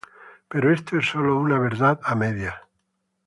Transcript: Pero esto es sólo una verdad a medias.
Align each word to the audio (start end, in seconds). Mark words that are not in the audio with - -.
Pero 0.49 0.71
esto 0.73 0.97
es 0.97 1.05
sólo 1.05 1.37
una 1.37 1.59
verdad 1.59 1.99
a 2.03 2.15
medias. 2.15 2.55